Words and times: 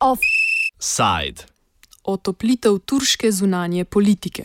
Offside. 0.00 1.44
Otoplitev 2.04 2.78
turške 2.78 3.32
zunanje 3.32 3.84
politike. 3.84 4.44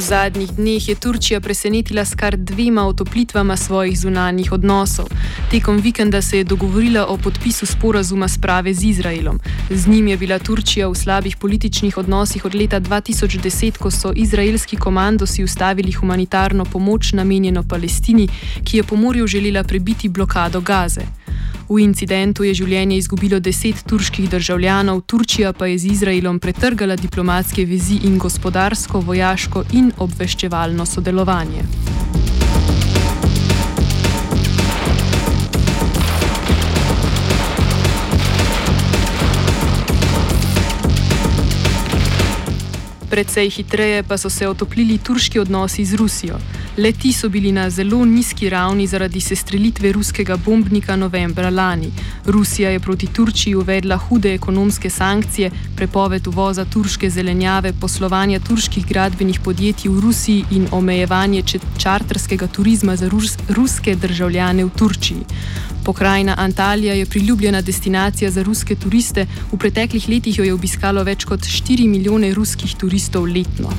V 0.00 0.02
zadnjih 0.02 0.50
dneh 0.56 0.88
je 0.88 0.94
Turčija 0.96 1.40
presenetila 1.40 2.04
s 2.04 2.16
kar 2.16 2.36
dvema 2.36 2.86
otoplitvama 2.88 3.56
svojih 3.56 3.98
zunanjih 3.98 4.52
odnosov. 4.52 5.12
Tekom 5.50 5.76
vikenda 5.76 6.22
se 6.22 6.38
je 6.38 6.44
dogovorila 6.44 7.06
o 7.06 7.16
podpisu 7.16 7.66
sporazuma 7.66 8.28
sprave 8.28 8.74
z 8.74 8.84
Izraelom. 8.84 9.40
Z 9.70 9.86
njim 9.86 10.08
je 10.08 10.16
bila 10.16 10.38
Turčija 10.38 10.88
v 10.88 10.94
slabih 10.94 11.36
političnih 11.36 11.98
odnosih 11.98 12.44
od 12.44 12.54
leta 12.54 12.80
2010, 12.80 13.76
ko 13.76 13.90
so 13.90 14.12
izraelski 14.16 14.76
komandosi 14.76 15.44
ustavili 15.44 15.92
humanitarno 15.92 16.64
pomoč 16.64 17.12
namenjeno 17.12 17.62
Palestini, 17.62 18.28
ki 18.64 18.76
je 18.76 18.82
po 18.82 18.96
morju 18.96 19.26
želela 19.26 19.64
prebiti 19.64 20.08
blokado 20.08 20.60
Gaze. 20.60 21.04
V 21.70 21.78
incidentu 21.78 22.42
je 22.42 22.50
življenje 22.58 22.96
izgubilo 22.98 23.38
deset 23.38 23.84
turških 23.86 24.26
državljanov, 24.32 25.04
Turčija 25.06 25.52
pa 25.54 25.68
je 25.70 25.76
z 25.78 25.92
Izraelom 25.94 26.40
pretrgala 26.42 26.96
diplomatske 26.98 27.62
vezi 27.62 28.00
in 28.10 28.18
gospodarsko, 28.18 29.04
vojaško 29.06 29.62
in 29.78 29.92
obveščevalno 30.02 30.86
sodelovanje. 30.86 31.62
Predvsej 43.10 43.50
hitreje 43.50 44.02
pa 44.02 44.16
so 44.18 44.30
se 44.30 44.48
otoplili 44.48 44.98
turški 44.98 45.38
odnosi 45.38 45.84
z 45.84 45.94
Rusijo. 45.94 46.38
Leti 46.76 47.12
so 47.12 47.28
bili 47.28 47.52
na 47.52 47.70
zelo 47.70 48.04
nizki 48.04 48.48
ravni 48.50 48.86
zaradi 48.86 49.20
sestrelitve 49.20 49.92
ruskega 49.92 50.36
bombnika 50.36 50.96
novembra 50.96 51.50
lani. 51.50 51.90
Rusija 52.26 52.70
je 52.70 52.80
proti 52.80 53.06
Turčiji 53.06 53.54
uvedla 53.54 53.96
hude 53.96 54.34
ekonomske 54.34 54.90
sankcije, 54.90 55.50
prepoved 55.76 56.26
uvoza 56.26 56.64
turške 56.64 57.10
zelenjave, 57.10 57.72
poslovanja 57.80 58.40
turških 58.40 58.86
gradbenih 58.86 59.40
podjetij 59.40 59.90
v 59.90 60.00
Rusiji 60.00 60.44
in 60.50 60.68
omejevanje 60.70 61.42
čarterskega 61.78 62.46
turizma 62.46 62.96
za 62.96 63.08
rus 63.08 63.36
ruske 63.48 63.94
državljane 63.94 64.64
v 64.64 64.70
Turčiji. 64.70 65.24
Pokrajina 65.90 66.34
Antalija 66.38 66.94
je 66.94 67.06
priljubljena 67.06 67.60
destinacija 67.60 68.30
za 68.30 68.42
ruske 68.42 68.74
turiste, 68.74 69.26
v 69.52 69.56
preteklih 69.58 70.08
letih 70.08 70.38
jo 70.38 70.44
je 70.44 70.52
obiskalo 70.54 71.02
več 71.02 71.24
kot 71.26 71.40
4 71.40 71.88
milijone 71.88 72.30
ruskih 72.34 72.76
turistov 72.78 73.26
letno. 73.26 73.72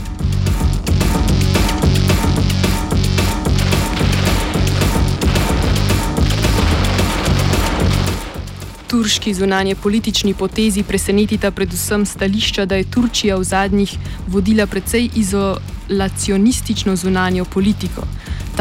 Turški 8.87 9.33
zunanje 9.33 9.75
politični 9.75 10.33
potezi 10.33 10.83
presenetita 10.83 11.51
predvsem 11.51 12.05
stališča, 12.05 12.65
da 12.65 12.75
je 12.75 12.91
Turčija 12.91 13.39
v 13.39 13.43
zadnjih 13.43 13.95
vodila 14.27 14.67
precej 14.67 15.09
izolacionistično 15.15 16.95
zunanjo 16.95 17.45
politiko. 17.45 18.03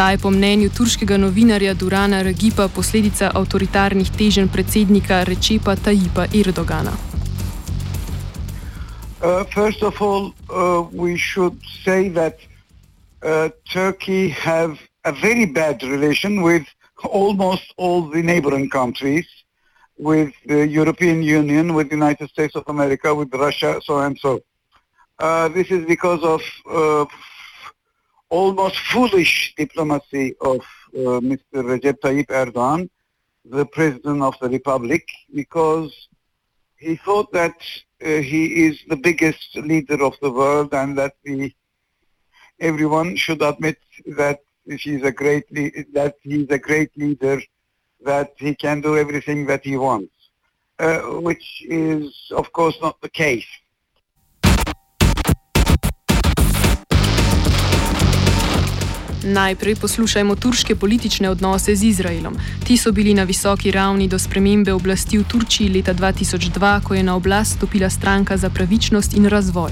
Ta 0.00 0.10
je 0.10 0.18
po 0.18 0.30
mnenju 0.30 0.70
turškega 0.72 1.16
novinarja 1.16 1.74
Durana 1.74 2.22
Regipa 2.22 2.68
posledica 2.72 3.30
avtoritarnih 3.34 4.08
teženj 4.18 4.48
predsednika 4.48 5.24
Rečepa 5.28 5.74
Tajipa 5.76 6.24
Erdogana. 6.32 6.94
Uh, 9.20 9.44
first 9.52 9.82
of 9.82 10.00
all, 10.00 10.32
uh, 10.48 10.88
we 11.02 11.18
should 11.18 11.52
say 11.84 12.08
that 12.08 12.40
uh, 13.20 13.52
Turkey 13.72 14.28
have 14.30 14.80
a 15.04 15.12
very 15.12 15.44
bad 15.44 15.82
relation 15.82 16.40
with 16.40 16.64
almost 17.04 17.74
all 17.76 18.08
the 18.08 18.22
neighboring 18.22 18.70
countries, 18.70 19.26
with 19.98 20.32
the 20.46 20.66
European 20.66 21.22
Union, 21.22 21.74
with 21.74 21.90
the 21.90 21.96
United 21.96 22.30
States 22.30 22.56
of 22.56 22.64
America, 22.68 23.14
with 23.14 23.28
Russia, 23.34 23.76
so 23.84 23.98
and 23.98 24.16
so. 24.16 24.40
Uh, 25.18 25.48
this 25.48 25.70
is 25.70 25.84
because 25.84 26.22
of 26.24 26.40
uh, 26.72 27.04
almost 28.30 28.78
foolish 28.78 29.54
diplomacy 29.56 30.34
of 30.40 30.60
uh, 30.94 31.20
Mr. 31.20 31.56
Recep 31.70 31.98
Tayyip 32.00 32.26
Erdogan, 32.26 32.88
the 33.44 33.66
president 33.66 34.22
of 34.22 34.34
the 34.40 34.48
republic, 34.48 35.06
because 35.34 36.08
he 36.76 36.96
thought 36.96 37.30
that 37.32 37.56
uh, 38.02 38.06
he 38.06 38.66
is 38.66 38.80
the 38.88 38.96
biggest 38.96 39.56
leader 39.56 40.02
of 40.02 40.14
the 40.22 40.30
world 40.30 40.72
and 40.72 40.96
that 40.96 41.14
everyone 42.60 43.16
should 43.16 43.42
admit 43.42 43.78
that 44.06 44.40
he's 44.66 45.02
a 45.02 45.12
great 45.12 45.44
that 45.92 46.14
he's 46.22 46.48
a 46.50 46.58
great 46.58 46.96
leader, 46.96 47.42
that 48.02 48.32
he 48.38 48.54
can 48.54 48.80
do 48.80 48.96
everything 48.96 49.46
that 49.46 49.64
he 49.64 49.76
wants, 49.76 50.14
uh, 50.78 51.00
which 51.28 51.62
is 51.68 52.14
of 52.30 52.52
course 52.52 52.76
not 52.80 53.00
the 53.00 53.10
case. 53.10 53.46
Najprej 59.24 59.74
poslušajmo 59.74 60.36
turške 60.36 60.74
politične 60.74 61.30
odnose 61.30 61.74
z 61.76 61.84
Izraelom. 61.84 62.36
Ti 62.66 62.76
so 62.76 62.92
bili 62.92 63.14
na 63.14 63.24
visoki 63.24 63.70
ravni 63.70 64.08
do 64.08 64.18
spremembe 64.18 64.72
oblasti 64.72 65.18
v 65.18 65.24
Turčiji 65.28 65.68
leta 65.68 65.94
2002, 65.94 66.80
ko 66.84 66.94
je 66.94 67.02
na 67.02 67.16
oblast 67.16 67.56
stopila 67.56 67.90
stranka 67.90 68.36
za 68.36 68.50
pravičnost 68.50 69.16
in 69.16 69.28
razvoj. 69.28 69.70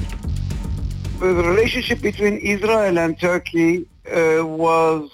Odnose 1.20 1.96
med 2.02 2.38
Izraelom 2.42 3.10
in 3.10 3.16
Turčijo 3.16 3.84
was 4.44 5.08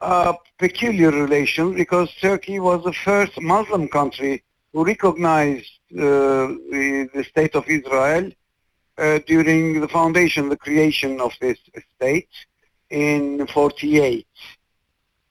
a 0.00 0.34
peculiar 0.58 1.12
relation 1.12 1.72
because 1.74 2.10
Turkey 2.20 2.58
was 2.58 2.82
the 2.84 2.92
first 2.92 3.40
Muslim 3.40 3.88
country 3.88 4.42
who 4.72 4.84
recognized 4.84 5.78
uh, 5.96 6.50
the, 6.70 7.08
the 7.14 7.24
state 7.24 7.54
of 7.54 7.64
Israel 7.68 8.30
uh, 8.98 9.18
during 9.26 9.80
the 9.80 9.88
foundation, 9.88 10.48
the 10.48 10.56
creation 10.56 11.20
of 11.20 11.32
this 11.40 11.58
state. 11.96 12.28
In 12.90 13.46
48. 13.46 14.26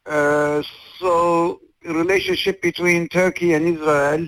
Uh, 0.05 0.61
so 0.99 1.61
the 1.83 1.93
relationship 1.93 2.61
between 2.61 3.07
Turkey 3.07 3.53
and 3.53 3.67
Israel 3.67 4.27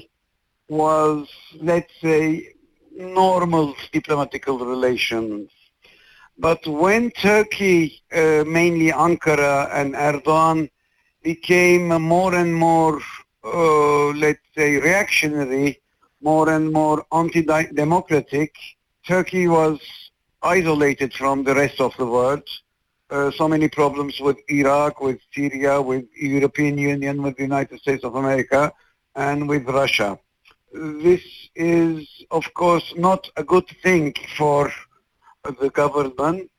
was, 0.69 1.28
let's 1.62 1.91
say, 2.02 2.53
normal 2.96 3.75
diplomatic 3.91 4.47
relations. 4.47 5.50
But 6.38 6.66
when 6.68 7.12
Turkey, 7.12 8.02
uh, 8.12 8.44
mainly 8.46 8.91
Ankara 8.91 9.69
and 9.74 9.96
Erdogan, 9.96 10.69
became 11.24 11.88
more 12.02 12.35
and 12.35 12.53
more, 12.53 13.00
uh, 13.44 14.08
let's 14.09 14.40
say, 14.56 14.75
reactionary, 14.78 15.81
more 16.22 16.50
and 16.50 16.72
more 16.72 17.06
anti-democratic, 17.12 18.53
Turkey 19.08 19.47
was 19.47 19.80
isolated 20.41 21.14
from 21.14 21.44
the 21.44 21.56
rest 21.56 21.80
of 21.80 21.96
the 21.97 22.06
world 22.06 22.44
uh, 23.10 23.32
so 23.32 23.48
many 23.48 23.68
problems 23.68 24.20
with 24.20 24.38
Iraq, 24.50 25.00
with 25.02 25.20
Syria, 25.34 25.82
with 25.82 26.06
European 26.16 26.78
Union, 26.78 27.22
with 27.22 27.36
the 27.38 27.44
United 27.44 27.80
States 27.80 28.04
of 28.04 28.16
America, 28.16 28.72
and 29.16 29.48
with 29.48 29.68
Russia. 29.68 30.18
This 30.74 31.24
is, 31.56 32.08
of 32.32 32.54
course, 32.54 32.94
not 32.98 33.30
a 33.38 33.44
good 33.44 33.68
thing 33.84 34.14
for 34.38 34.72
the 35.62 35.70
government 35.70 36.50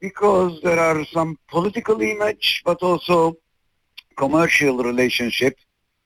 because 0.00 0.60
there 0.62 0.78
are 0.78 1.04
some 1.06 1.38
political 1.48 2.00
image, 2.00 2.62
but 2.64 2.82
also 2.82 3.34
commercial 4.16 4.78
relationships, 4.78 5.62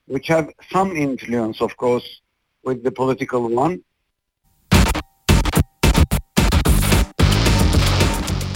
which 0.06 0.28
have 0.28 0.48
some 0.70 0.96
influence, 0.96 1.60
of 1.60 1.76
course, 1.76 2.20
with 2.62 2.82
the 2.84 2.92
political 2.92 3.48
one. 3.48 3.82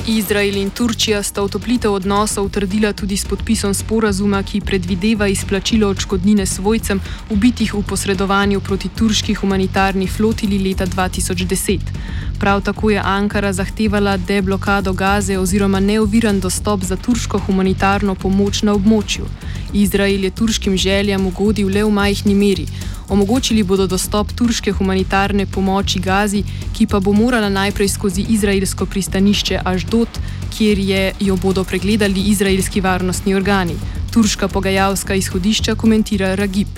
Izrael 0.06 0.56
in 0.56 0.70
Turčija 0.70 1.22
sta 1.22 1.42
utoplitev 1.42 1.92
odnosov 1.92 2.48
trdila 2.48 2.92
tudi 2.92 3.16
s 3.16 3.24
podpisom 3.24 3.74
sporazuma, 3.74 4.42
ki 4.42 4.60
predvideva 4.60 5.28
izplačilo 5.28 5.88
odškodnine 5.88 6.46
svojcem 6.46 7.00
ubitih 7.30 7.74
v 7.74 7.82
posredovanju 7.82 8.60
proti 8.60 8.88
turški 8.88 9.34
humanitarni 9.34 10.06
flotili 10.06 10.58
leta 10.58 10.86
2010. 10.86 11.78
Prav 12.38 12.62
tako 12.62 12.90
je 12.90 13.02
Ankara 13.04 13.52
zahtevala 13.52 14.16
deblokado 14.16 14.92
Gaze 14.92 15.38
oziroma 15.38 15.80
neoviran 15.80 16.40
dostop 16.40 16.80
za 16.82 16.96
turško 16.96 17.38
humanitarno 17.38 18.14
pomoč 18.14 18.62
na 18.62 18.74
območju. 18.74 19.24
Izrael 19.72 20.24
je 20.24 20.30
turškim 20.30 20.76
željam 20.76 21.26
ugodil 21.26 21.68
le 21.68 21.84
v 21.84 21.90
majhni 21.90 22.34
meri. 22.34 22.66
Omogočili 23.08 23.62
bodo 23.62 23.86
dostop 23.86 24.32
turške 24.32 24.72
humanitarne 24.72 25.46
pomoči 25.46 26.00
Gazi, 26.00 26.44
ki 26.76 26.86
pa 26.86 27.00
bo 27.00 27.12
morala 27.12 27.48
najprej 27.48 27.88
skozi 27.88 28.24
izraelsko 28.28 28.86
pristanišče 28.86 29.60
Aždot, 29.64 30.08
kjer 30.58 30.78
je, 30.78 31.12
jo 31.20 31.36
bodo 31.36 31.64
pregledali 31.64 32.28
izraelski 32.30 32.80
varnostni 32.80 33.34
organi. 33.34 33.74
Turška 34.12 34.48
pogajalska 34.48 35.14
izhodišča 35.14 35.74
komentira 35.74 36.34
Ragib. 36.34 36.68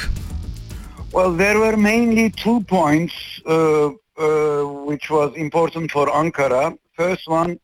Well, 1.12 1.36
there 1.36 1.58
were 1.58 1.76
mainly 1.76 2.30
two 2.30 2.60
points 2.68 3.12
uh, 3.44 3.92
uh, 4.16 4.64
which 4.88 5.10
was 5.10 5.32
important 5.36 5.90
for 5.92 6.08
Ankara. 6.08 6.72
First 6.96 7.28
one, 7.28 7.58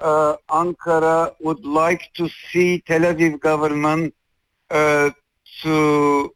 uh, 0.00 0.34
Ankara 0.50 1.30
would 1.40 1.64
like 1.64 2.02
to 2.16 2.28
see 2.28 2.82
Tel 2.86 3.00
Aviv 3.00 3.40
government 3.40 4.12
uh, 4.12 4.23
to 4.70 6.34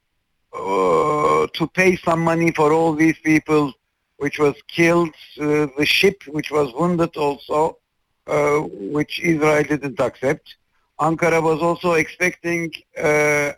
uh, 0.52 1.46
to 1.54 1.66
pay 1.74 1.96
some 1.96 2.20
money 2.20 2.50
for 2.52 2.72
all 2.72 2.94
these 2.94 3.18
people 3.18 3.72
which 4.16 4.38
was 4.38 4.54
killed, 4.66 5.14
uh, 5.40 5.66
the 5.78 5.86
ship 5.86 6.22
which 6.26 6.50
was 6.50 6.72
wounded 6.74 7.16
also, 7.16 7.78
uh, 8.26 8.58
which 8.96 9.20
Israel 9.20 9.62
didn't 9.62 10.00
accept. 10.00 10.56
Ankara 11.00 11.40
was 11.40 11.62
also 11.62 11.92
expecting 11.92 12.72
uh, 12.98 13.52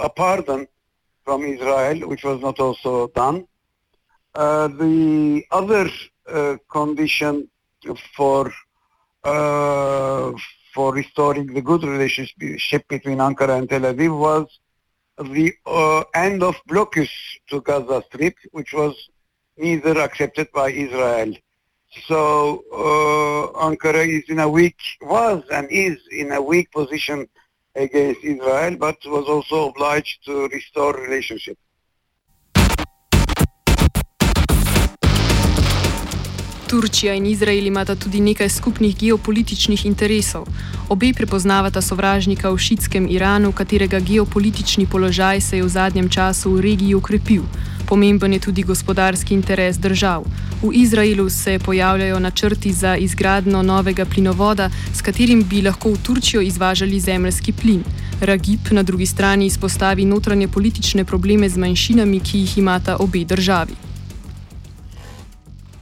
a 0.00 0.08
pardon 0.08 0.68
from 1.24 1.42
Israel, 1.42 2.08
which 2.08 2.22
was 2.22 2.40
not 2.40 2.60
also 2.60 3.08
done. 3.08 3.48
Uh, 4.34 4.68
the 4.68 5.44
other 5.50 5.90
uh, 6.28 6.56
condition 6.70 7.48
for 8.16 8.52
uh, 9.24 10.32
for 10.76 10.92
restoring 10.92 11.46
the 11.54 11.62
good 11.62 11.82
relationship 11.82 12.86
between 12.88 13.18
Ankara 13.26 13.54
and 13.58 13.68
Tel 13.68 13.80
Aviv 13.92 14.12
was 14.26 14.46
the 15.18 15.50
uh, 15.64 16.04
end 16.14 16.42
of 16.42 16.54
blocus 16.66 17.08
to 17.48 17.62
Gaza 17.62 18.02
Strip, 18.08 18.36
which 18.52 18.74
was 18.74 18.94
neither 19.56 19.98
accepted 19.98 20.48
by 20.52 20.68
Israel. 20.70 21.32
So 22.06 22.62
uh, 22.84 23.66
Ankara 23.66 24.06
is 24.06 24.24
in 24.28 24.40
a 24.40 24.48
weak, 24.48 24.76
was 25.00 25.42
and 25.50 25.66
is 25.70 25.96
in 26.10 26.32
a 26.32 26.42
weak 26.42 26.70
position 26.70 27.26
against 27.74 28.22
Israel, 28.22 28.76
but 28.76 28.98
was 29.06 29.26
also 29.34 29.70
obliged 29.70 30.26
to 30.26 30.48
restore 30.48 30.92
relationship. 30.92 31.56
Turčija 36.76 37.14
in 37.14 37.26
Izrael 37.26 37.66
imata 37.66 37.94
tudi 37.96 38.20
nekaj 38.20 38.48
skupnih 38.48 38.96
geopolitičnih 39.00 39.86
interesov. 39.86 40.44
Obe 40.88 41.08
prepoznavata 41.16 41.80
sovražnika 41.80 42.50
v 42.52 42.58
šitskem 42.58 43.06
Iranu, 43.08 43.52
katerega 43.52 44.00
geopolitični 44.00 44.84
položaj 44.86 45.40
se 45.40 45.56
je 45.56 45.62
v 45.64 45.68
zadnjem 45.68 46.08
času 46.08 46.52
v 46.52 46.60
regiji 46.60 46.94
ukrepil. 46.94 47.46
Pomemben 47.88 48.32
je 48.32 48.40
tudi 48.40 48.62
gospodarski 48.62 49.34
interes 49.34 49.78
držav. 49.78 50.26
V 50.62 50.74
Izraelu 50.74 51.30
se 51.30 51.58
pojavljajo 51.64 52.20
načrti 52.20 52.72
za 52.72 52.96
izgradno 52.96 53.62
novega 53.62 54.04
plinovoda, 54.04 54.70
s 54.92 55.00
katerim 55.00 55.44
bi 55.48 55.62
lahko 55.62 55.94
v 55.94 56.02
Turčijo 56.02 56.44
izvažali 56.44 57.00
zemljski 57.00 57.52
plin. 57.52 57.82
Ragib 58.20 58.68
na 58.70 58.82
drugi 58.82 59.06
strani 59.06 59.46
izpostavi 59.46 60.04
notranje 60.04 60.48
politične 60.48 61.04
probleme 61.04 61.48
z 61.48 61.56
manjšinami, 61.56 62.20
ki 62.20 62.38
jih 62.38 62.58
imata 62.58 62.96
obe 63.00 63.24
državi. 63.24 63.85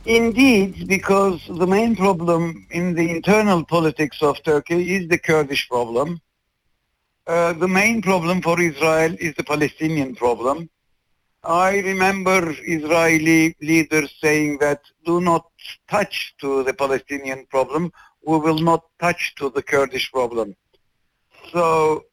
Indeed, 0.06 0.86
because 0.86 1.40
the 1.48 1.66
main 1.66 1.96
problem 1.96 2.66
in 2.70 2.94
the 2.94 3.10
internal 3.10 3.64
politics 3.64 4.20
of 4.20 4.42
Turkey 4.42 4.96
is 4.96 5.08
the 5.08 5.16
Kurdish 5.16 5.66
problem. 5.68 6.20
Uh, 7.26 7.54
the 7.54 7.68
main 7.68 8.02
problem 8.02 8.42
for 8.42 8.60
Israel 8.60 9.16
is 9.18 9.34
the 9.36 9.44
Palestinian 9.44 10.14
problem. 10.14 10.68
I 11.42 11.78
remember 11.78 12.54
Israeli 12.66 13.56
leaders 13.62 14.14
saying 14.20 14.58
that 14.58 14.82
do 15.06 15.22
not 15.22 15.46
touch 15.88 16.34
to 16.40 16.62
the 16.64 16.74
Palestinian 16.74 17.46
problem, 17.46 17.90
we 18.26 18.38
will 18.38 18.58
not 18.58 18.84
touch 19.00 19.34
to 19.36 19.48
the 19.48 19.62
Kurdish 19.62 20.12
problem. 20.12 20.54
So 21.50 22.04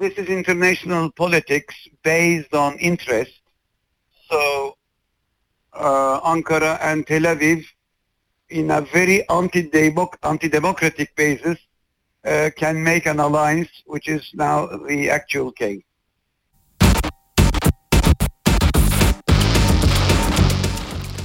this 0.00 0.14
is 0.14 0.28
international 0.28 1.12
politics 1.12 1.74
based 2.02 2.54
on 2.54 2.78
interest. 2.78 3.40
So 4.30 4.78
uh, 5.74 6.20
Ankara 6.22 6.78
and 6.80 7.06
Tel 7.06 7.22
Aviv, 7.22 7.64
in 8.48 8.70
a 8.70 8.80
very 8.80 9.24
anti-democratic 9.28 11.14
basis, 11.16 11.58
uh, 12.24 12.50
can 12.56 12.82
make 12.82 13.06
an 13.06 13.20
alliance, 13.20 13.70
which 13.86 14.08
is 14.08 14.22
now 14.34 14.66
the 14.88 15.10
actual 15.10 15.52
case. 15.52 15.82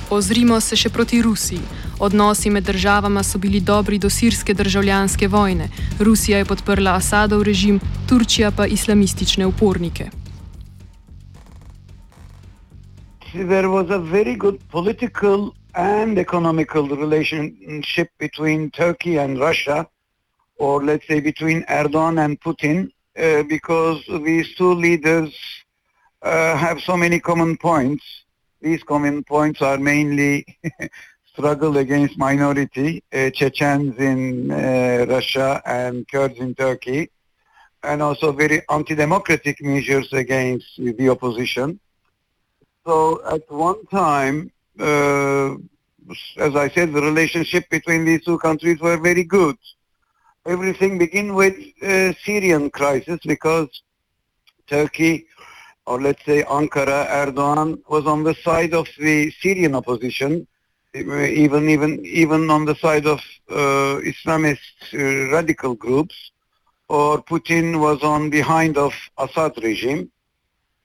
Ozrimo 0.09 0.59
se 0.59 0.75
še 0.75 0.89
proti 0.89 1.21
Rusiji. 1.21 1.61
Odnosi 1.99 2.49
med 2.49 2.63
državama 2.63 3.23
so 3.23 3.37
bili 3.37 3.59
dobri 3.59 3.97
do 3.97 4.09
sirske 4.09 4.53
državljanske 4.53 5.27
vojne. 5.27 5.69
Rusija 5.99 6.37
je 6.37 6.45
podprla 6.45 6.95
Asadov 6.95 7.43
režim, 7.43 7.79
Turčija 8.09 8.51
pa 8.51 8.65
islamistične 8.65 9.45
upornike. 9.45 10.09
There 13.33 13.69
was 13.69 13.91
a 13.91 13.99
very 13.99 14.33
good 14.33 14.59
political 14.69 15.55
and 15.75 16.17
economical 16.17 16.87
relationship 16.87 18.09
between 18.17 18.71
Turkey 18.71 19.17
and 19.17 19.39
Russia, 19.39 19.87
or 20.57 20.83
let's 20.83 21.05
say 21.05 21.19
between 21.19 21.61
Erdogan 21.65 22.25
and 22.25 22.41
Putin, 22.41 22.91
uh, 23.15 23.43
because 23.43 24.03
these 24.23 24.55
two 24.55 24.73
leaders 24.73 25.31
uh, 26.23 26.57
have 26.57 26.79
so 26.81 26.97
many 26.97 27.19
common 27.19 27.55
points. 27.55 28.03
These 28.61 28.81
common 28.81 29.23
points 29.23 29.61
are 29.61 29.77
mainly 29.77 30.57
struggle 31.31 31.77
against 31.77 32.17
minority, 32.17 33.03
uh, 33.13 33.29
Chechens 33.29 33.95
in 33.99 34.49
uh, 34.49 35.05
Russia 35.07 35.61
and 35.67 36.07
Kurds 36.07 36.39
in 36.39 36.55
Turkey, 36.55 37.11
and 37.83 38.01
also 38.01 38.31
very 38.31 38.63
anti-democratic 38.69 39.61
measures 39.61 40.11
against 40.13 40.65
the 40.77 41.09
opposition. 41.09 41.79
So 42.89 43.21
at 43.36 43.44
one 43.51 43.86
time, 43.86 44.51
uh, 44.80 45.53
as 46.38 46.56
I 46.56 46.69
said, 46.69 46.91
the 46.91 47.03
relationship 47.03 47.69
between 47.69 48.03
these 48.03 48.24
two 48.25 48.39
countries 48.39 48.80
were 48.80 48.97
very 48.97 49.24
good. 49.24 49.57
Everything 50.47 50.97
began 50.97 51.36
with 51.36 51.56
uh, 51.83 52.13
Syrian 52.25 52.71
crisis 52.71 53.19
because 53.24 53.69
Turkey 54.65 55.27
or 55.86 56.01
let's 56.01 56.25
say 56.25 56.41
Ankara, 56.41 57.06
Erdogan 57.21 57.80
was 57.89 58.07
on 58.07 58.24
the 58.24 58.33
side 58.44 58.74
of 58.74 58.88
the 58.97 59.30
Syrian 59.39 59.75
opposition, 59.75 60.47
even 60.95 61.69
even 61.69 62.03
even 62.03 62.50
on 62.50 62.65
the 62.65 62.77
side 62.85 63.06
of 63.06 63.19
uh, 63.51 64.01
Islamist 64.13 64.77
uh, 64.95 65.31
radical 65.31 65.75
groups, 65.75 66.31
or 66.88 67.21
Putin 67.21 67.80
was 67.80 68.01
on 68.01 68.31
behind 68.31 68.80
of 68.80 68.94
Assad 69.19 69.53
regime, 69.62 70.09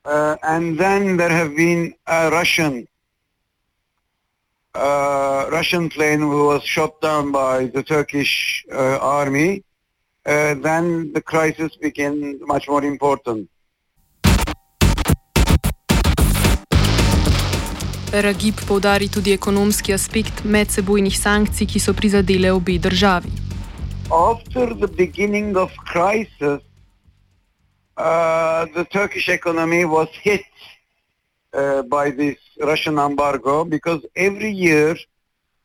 uh, 0.05 0.37
and 0.43 0.79
then 0.79 1.17
there 1.17 1.31
have 1.31 1.57
been 1.57 1.95
a 2.07 2.31
Russian 2.31 2.87
uh, 4.75 5.47
Russian 5.51 5.89
plane 5.89 6.21
who 6.21 6.47
was 6.47 6.63
shot 6.65 7.01
down 7.01 7.33
by 7.33 7.67
the 7.67 7.83
Turkish 7.83 8.65
uh, 8.73 8.99
army. 9.01 9.63
Uh, 10.27 10.55
then 10.55 11.13
the 11.13 11.21
crisis 11.21 11.77
became 11.77 12.41
much 12.47 12.69
more 12.69 12.85
important. 12.85 13.49
Ragib 18.15 18.55
poudari 18.67 19.09
tudi 19.11 19.33
ekonomski 19.35 19.93
aspekt 19.93 20.45
medsebojnih 20.45 21.19
sankcij, 21.19 21.67
ki 21.67 21.79
so 21.79 21.93
prizadele 21.93 22.53
obe 22.53 22.79
državi. 22.79 23.31
After 24.11 24.75
the 24.75 24.87
beginning 24.87 25.57
of 25.57 25.71
crisis, 25.93 26.63
uh, 27.97 28.67
the 28.75 28.85
Turkish 28.85 29.29
economy 29.29 29.85
was 29.85 30.09
hit 30.23 30.45
uh, 31.53 31.83
by 31.83 32.11
this 32.11 32.37
Russian 32.61 32.99
embargo 32.99 33.65
because 33.65 34.05
every 34.17 34.51
year, 34.51 34.97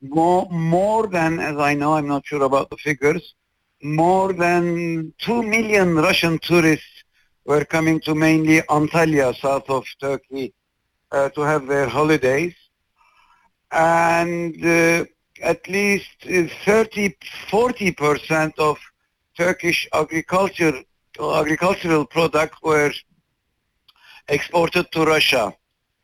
more, 0.01 0.47
more 0.49 1.07
than, 1.07 1.39
as 1.39 1.57
I 1.57 1.73
know, 1.73 1.93
I'm 1.93 2.07
not 2.07 2.25
sure 2.25 2.43
about 2.43 2.69
the 2.69 2.77
figures, 2.77 3.33
more 3.81 4.33
than 4.33 5.13
2 5.19 5.43
million 5.43 5.95
Russian 5.95 6.39
tourists 6.39 7.03
were 7.45 7.65
coming 7.65 7.99
to 8.01 8.13
mainly 8.13 8.61
Antalya, 8.69 9.35
south 9.35 9.69
of 9.69 9.85
Turkey, 9.99 10.53
uh, 11.11 11.29
to 11.29 11.41
have 11.41 11.65
their 11.67 11.87
holidays. 11.87 12.53
And 13.71 14.63
uh, 14.63 15.05
at 15.41 15.67
least 15.67 16.09
30, 16.21 17.15
40% 17.49 18.53
of 18.59 18.77
Turkish 19.37 19.87
agriculture, 19.93 20.83
agricultural 21.19 22.05
products 22.05 22.57
were 22.61 22.91
exported 24.29 24.91
to 24.91 25.05
Russia. 25.05 25.53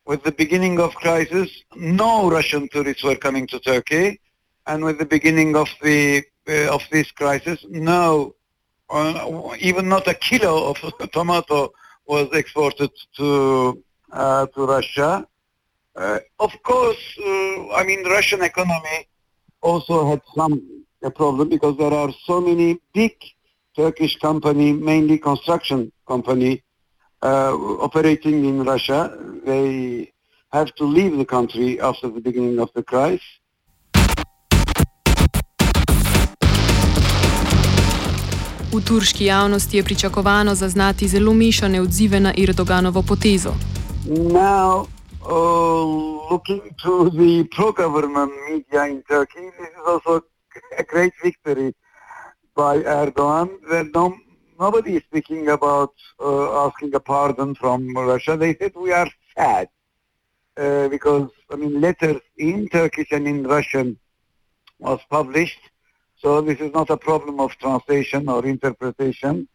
With 0.06 0.22
the 0.22 0.32
beginning 0.32 0.78
of 0.78 0.94
crisis, 0.94 1.50
no 1.74 2.30
Russian 2.30 2.68
tourists 2.68 3.02
were 3.02 3.16
coming 3.16 3.46
to 3.48 3.58
Turkey. 3.58 4.20
And 4.66 4.84
with 4.84 4.98
the 4.98 5.06
beginning 5.06 5.56
of 5.56 5.68
the 5.82 6.22
uh, 6.48 6.74
of 6.76 6.82
this 6.92 7.10
crisis, 7.10 7.64
no, 7.68 8.34
uh, 8.90 9.56
even 9.58 9.88
not 9.88 10.06
a 10.06 10.14
kilo 10.14 10.70
of 10.70 10.76
tomato 11.12 11.72
was 12.06 12.28
exported 12.32 12.90
to 13.16 13.82
uh, 14.12 14.46
to 14.46 14.66
Russia. 14.66 15.26
Uh, 15.96 16.18
of 16.38 16.52
course, 16.62 17.04
uh, 17.18 17.74
I 17.74 17.84
mean, 17.84 18.04
Russian 18.04 18.42
economy 18.42 19.08
also 19.60 20.10
had 20.10 20.20
some 20.34 20.62
problem 21.14 21.48
because 21.48 21.76
there 21.78 21.92
are 21.92 22.12
so 22.24 22.40
many 22.40 22.78
big 22.92 23.14
Turkish 23.76 24.16
company, 24.18 24.72
mainly 24.72 25.18
construction 25.18 25.92
company, 26.08 26.62
uh, 27.22 27.52
operating 27.80 28.44
in 28.46 28.64
Russia. 28.64 29.12
They 29.44 30.12
have 30.50 30.74
to 30.76 30.84
leave 30.84 31.18
the 31.18 31.26
country 31.26 31.78
after 31.80 32.08
the 32.08 32.20
beginning 32.20 32.58
of 32.58 32.70
the 32.74 32.82
crisis. 32.82 33.26
V 38.72 38.80
turški 38.84 39.24
javnosti 39.24 39.76
je 39.76 39.82
pričakovano 39.82 40.54
zaznati 40.54 41.08
zelo 41.08 41.34
mešane 41.34 41.80
odzive 41.80 42.20
na 42.20 42.32
Erdoganovo 42.36 43.02
potezo. 43.02 43.54
Now, 44.06 44.86
uh, 45.22 46.30
looking 46.30 46.62
to 46.82 47.10
the 47.10 47.44
pro-government 47.56 48.32
media 48.50 48.86
in 48.86 49.02
Turkey, 49.02 49.50
this 49.58 49.68
is 49.68 49.84
also 49.86 50.20
a 50.78 50.84
great 50.92 51.12
victory 51.24 51.72
by 52.56 52.78
Erdogan. 52.78 53.48
That 53.70 53.92
no, 53.94 54.16
nobody 54.58 54.96
is 54.96 55.02
speaking 55.04 55.48
about 55.48 55.94
uh, 56.20 56.66
asking 56.66 56.94
a 56.94 57.00
pardon 57.00 57.54
from 57.54 57.96
Russia. 57.96 58.36
They 58.36 58.56
said 58.56 58.74
we 58.74 58.92
are 58.92 59.08
sad 59.36 59.68
uh, 60.56 60.88
because 60.88 61.30
I 61.50 61.56
mean 61.56 61.80
letters 61.80 62.20
in 62.38 62.68
Turkish 62.68 63.08
and 63.12 63.28
in 63.28 63.44
Russian 63.44 63.98
was 64.80 65.00
published 65.08 65.60
so 66.18 66.40
this 66.40 66.60
is 66.60 66.72
not 66.72 66.90
a 66.90 66.96
problem 66.96 67.40
of 67.40 67.52
translation 67.58 68.28
or 68.28 68.44
interpretation. 68.46 69.46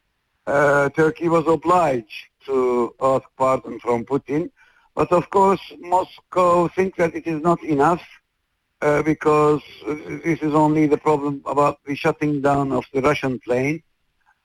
Uh, 0.45 0.89
Turkey 0.89 1.27
was 1.27 1.45
obliged 1.47 2.27
to 2.45 2.93
ask 3.01 3.23
pardon 3.37 3.79
from 3.79 4.05
Putin. 4.05 4.51
But 4.95 5.11
of 5.11 5.29
course, 5.29 5.61
Moscow 5.79 6.67
thinks 6.67 6.97
that 6.97 7.15
it 7.15 7.25
is 7.25 7.41
not 7.41 7.63
enough 7.63 8.03
uh, 8.81 9.01
because 9.03 9.61
this 10.23 10.39
is 10.41 10.53
only 10.53 10.87
the 10.87 10.97
problem 10.97 11.41
about 11.45 11.79
the 11.85 11.95
shutting 11.95 12.41
down 12.41 12.71
of 12.71 12.85
the 12.93 13.01
Russian 13.01 13.39
plane. 13.39 13.81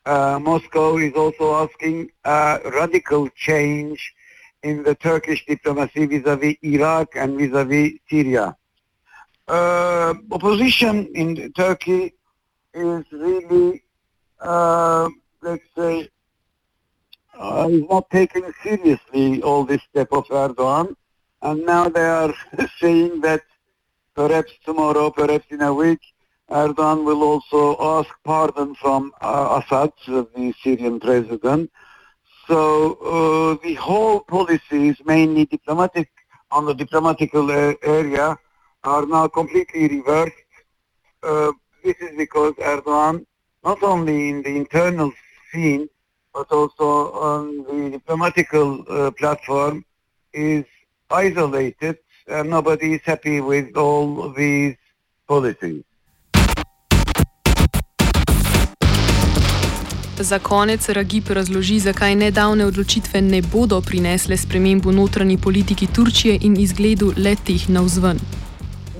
Uh, 0.04 0.38
Moscow 0.40 0.98
is 0.98 1.14
also 1.14 1.54
asking 1.54 2.10
a 2.24 2.60
radical 2.72 3.28
change 3.30 4.14
in 4.62 4.82
the 4.82 4.94
Turkish 4.94 5.44
diplomacy 5.46 6.06
vis-à-vis 6.06 6.56
Iraq 6.62 7.16
and 7.16 7.38
vis-à-vis 7.38 7.98
Syria 8.08 8.56
uh, 9.48 10.14
opposition 10.30 11.06
in 11.14 11.52
Turkey 11.52 12.14
is 12.74 13.04
really, 13.12 13.82
uh, 14.40 15.08
let's 15.42 15.64
say, 15.76 16.08
uh, 17.38 17.68
is 17.70 17.82
not 17.88 18.10
taking 18.10 18.52
seriously 18.62 19.42
all 19.42 19.64
this 19.64 19.82
step 19.90 20.08
of 20.12 20.26
Erdogan. 20.28 20.94
And 21.42 21.64
now 21.64 21.88
they 21.88 22.04
are 22.04 22.34
saying 22.80 23.20
that 23.20 23.42
perhaps 24.16 24.52
tomorrow, 24.64 25.10
perhaps 25.10 25.46
in 25.50 25.60
a 25.60 25.72
week, 25.72 26.00
Erdogan 26.50 27.04
will 27.04 27.22
also 27.22 27.76
ask 27.98 28.08
pardon 28.24 28.74
from 28.76 29.12
uh, 29.20 29.60
Assad, 29.60 29.92
the 30.06 30.54
Syrian 30.62 30.98
president. 30.98 31.70
So 32.48 32.60
uh, 32.94 33.66
the 33.66 33.74
whole 33.74 34.20
policy 34.20 34.88
is 34.88 34.96
mainly 35.04 35.44
diplomatic 35.44 36.08
on 36.50 36.64
the 36.64 36.74
diplomatical 36.74 37.50
uh, 37.50 37.74
area 37.82 38.38
are 38.84 39.06
now 39.06 39.26
completely 39.28 39.88
reversed. 39.88 40.34
Uh, 41.22 41.52
this 41.84 41.96
is 42.00 42.16
because 42.16 42.54
Erdogan, 42.54 43.26
not 43.64 43.82
only 43.82 44.30
in 44.30 44.42
the 44.42 44.54
internal 44.56 45.12
scene, 45.52 45.88
but 46.32 46.50
also 46.52 47.12
on 47.12 47.64
the 47.64 47.90
diplomatical 47.90 48.84
uh, 48.88 49.10
platform, 49.10 49.84
is 50.32 50.64
isolated 51.10 51.98
and 52.28 52.50
nobody 52.50 52.94
is 52.94 53.00
happy 53.04 53.40
with 53.40 53.76
all 53.76 54.32
these 54.36 54.76
policies. 55.26 55.82
Za 60.18 60.38
konec 60.38 60.88
Ragib 60.88 61.30
razloži, 61.30 61.78
zakaj 61.78 62.14
nedavne 62.14 62.66
odločitve 62.66 63.20
ne 63.20 63.42
bodo 63.42 63.80
prinesle 63.80 64.36
sprememb 64.36 64.86
v 64.86 64.92
notranji 64.92 65.38
politiki 65.38 65.86
Turčije 65.86 66.38
in 66.42 66.56
izgledu 66.56 67.12
letih 67.16 67.68
navzven. 67.68 68.18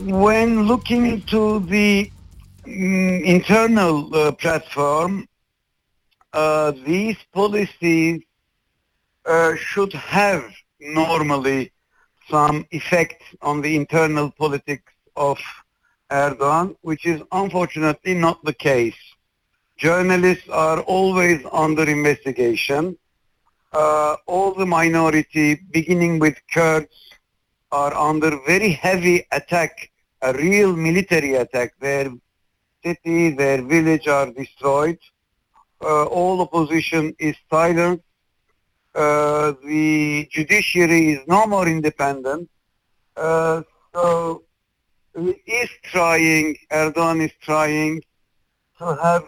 when 0.07 0.63
looking 0.63 1.21
to 1.23 1.61
the 1.61 2.11
mm, 2.65 3.25
internal 3.25 4.15
uh, 4.15 4.33
platform, 4.33 5.27
uh, 6.33 6.73
these 6.85 7.17
policies 7.33 8.23
uh, 9.25 9.57
should 9.57 9.93
have 9.93 10.45
normally 10.79 11.73
some 12.31 12.67
effect 12.71 13.23
on 13.43 13.61
the 13.61 13.77
internal 13.77 14.31
politics 14.31 14.93
of 15.17 15.39
Erdogan, 16.11 16.77
which 16.83 17.07
is 17.07 17.23
unfortunately 17.33 18.15
not 18.15 18.45
the 18.45 18.53
case. 18.53 18.97
Journalists 19.77 20.49
are 20.49 20.81
always 20.81 21.45
under 21.53 21.85
investigation. 21.85 22.97
Uh, 23.73 24.17
all 24.27 24.55
the 24.55 24.67
minority, 24.67 25.61
beginning 25.71 26.19
with 26.19 26.37
Kurds, 26.53 26.95
are 27.73 27.95
under 27.95 28.31
very 28.47 28.71
heavy 28.71 29.27
attack 29.33 29.91
a 30.23 30.33
real 30.33 30.75
military 30.75 31.35
attack. 31.35 31.73
Their 31.81 32.11
city, 32.85 33.31
their 33.31 33.63
village 33.63 34.09
are 34.09 34.31
destroyed. 34.33 34.99
Uh, 35.81 36.05
all 36.05 36.41
opposition 36.41 37.15
is 37.19 37.37
silent. 37.51 38.03
Uh, 38.97 39.53
the 39.63 40.27
judiciary 40.33 41.11
is 41.11 41.21
no 41.29 41.47
more 41.47 41.69
independent. 41.69 42.49
Uh, 43.15 43.61
so 43.93 44.43
he 45.15 45.33
is 45.47 45.69
trying, 45.83 46.57
Erdogan 46.73 47.23
is 47.23 47.33
trying 47.43 48.03
to 48.79 48.95
have 49.03 49.25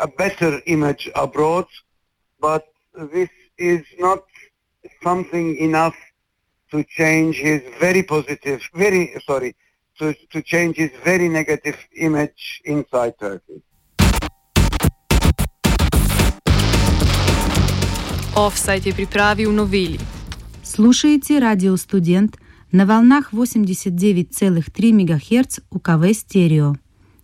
a 0.00 0.08
better 0.08 0.60
image 0.66 1.08
abroad, 1.14 1.66
but 2.40 2.66
this 3.12 3.30
is 3.58 3.84
not 4.00 4.24
something 5.04 5.56
enough 5.56 5.96
to 6.72 6.82
change 6.82 7.36
his 7.36 7.62
very 7.78 8.02
positive, 8.02 8.60
very, 8.74 9.14
sorry, 9.24 9.54
to, 9.98 10.14
to 10.32 10.42
change 10.42 10.78
his 10.78 10.90
very 11.04 11.28
negative 11.28 11.78
image 11.96 12.60
inside 12.64 13.14
Turkey. 13.20 13.62
Offside 18.32 18.88
je 18.88 18.94
pripravil 18.94 19.52
noveli. 19.52 19.98
Слушаете 20.62 21.40
радио 21.40 21.76
«Студент» 21.76 22.38
на 22.72 22.86
волнах 22.86 23.30
89,3 23.32 24.92
МГц 24.92 25.58
УКВ 25.70 26.14
«Стерео». 26.14 26.72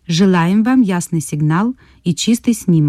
Желаем 0.06 0.62
вам 0.62 0.82
ясный 0.82 1.22
сигнал 1.22 1.74
и 2.04 2.14
чистый 2.14 2.52
снимок. 2.52 2.84